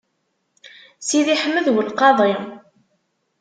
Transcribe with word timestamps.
Sidi 1.07 1.35
Ḥmed 1.41 1.65
U 1.71 1.81
Lqaḍi. 1.87 2.33